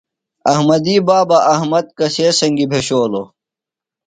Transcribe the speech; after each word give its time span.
احمدی 0.53 0.95
بابہ 1.07 1.37
احمد 1.53 1.85
کسے 1.97 2.27
سنگیۡ 2.39 2.69
بھشولوۡ؟ 2.71 3.27